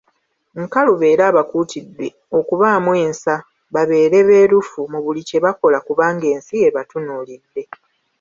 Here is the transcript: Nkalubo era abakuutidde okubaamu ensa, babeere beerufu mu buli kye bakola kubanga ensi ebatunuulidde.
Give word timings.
Nkalubo 0.63 1.05
era 1.13 1.23
abakuutidde 1.31 2.07
okubaamu 2.39 2.91
ensa, 3.03 3.35
babeere 3.73 4.17
beerufu 4.27 4.79
mu 4.91 4.99
buli 5.05 5.21
kye 5.27 5.39
bakola 5.45 5.77
kubanga 5.87 6.25
ensi 6.33 6.53
ebatunuulidde. 6.67 7.63